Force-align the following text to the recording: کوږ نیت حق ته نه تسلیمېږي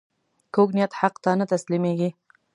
کوږ 0.53 0.69
نیت 0.75 0.93
حق 0.99 1.15
ته 1.23 1.31
نه 1.39 1.45
تسلیمېږي 1.51 2.09